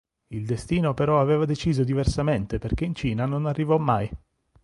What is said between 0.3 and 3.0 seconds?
destino però aveva deciso diversamente perché in